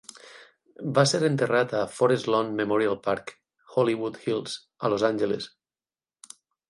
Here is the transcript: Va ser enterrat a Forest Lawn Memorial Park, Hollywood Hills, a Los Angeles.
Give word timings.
Va 0.97 1.01
ser 1.09 1.19
enterrat 1.27 1.75
a 1.81 1.81
Forest 1.97 2.29
Lawn 2.35 2.49
Memorial 2.61 2.97
Park, 3.09 3.35
Hollywood 3.75 4.19
Hills, 4.25 4.57
a 4.89 4.93
Los 4.95 5.07
Angeles. 5.11 5.51